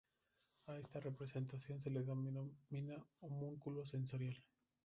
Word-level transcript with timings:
A 0.65 0.79
esta 0.79 0.99
representación 0.99 1.79
se 1.79 1.91
le 1.91 2.01
denomina 2.01 2.97
homúnculo 3.19 3.85
sensorial. 3.85 4.43